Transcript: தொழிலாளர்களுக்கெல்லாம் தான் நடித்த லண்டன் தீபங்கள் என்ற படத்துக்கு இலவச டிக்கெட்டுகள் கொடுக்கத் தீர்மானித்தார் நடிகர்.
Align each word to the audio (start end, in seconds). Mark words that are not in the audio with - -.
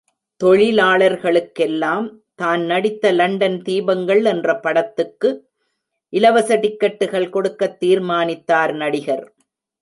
தொழிலாளர்களுக்கெல்லாம் 0.41 2.07
தான் 2.35 2.61
நடித்த 2.65 3.11
லண்டன் 3.11 3.59
தீபங்கள் 3.61 4.23
என்ற 4.23 4.55
படத்துக்கு 4.59 5.29
இலவச 6.13 6.55
டிக்கெட்டுகள் 6.55 7.29
கொடுக்கத் 7.29 7.77
தீர்மானித்தார் 7.79 8.73
நடிகர். 8.75 9.25